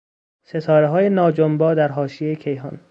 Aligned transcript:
ستارههای 0.43 1.09
ناجنبا 1.09 1.73
در 1.73 1.91
حاشیهی 1.91 2.35
کیهان 2.35 2.79